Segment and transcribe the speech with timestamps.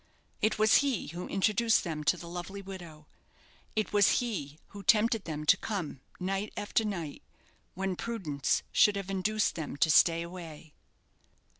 [0.41, 3.05] It was he who introduced them to the lovely widow.
[3.75, 7.21] It was he who tempted them to come night after night,
[7.75, 10.73] when prudence should have induced them to stay away.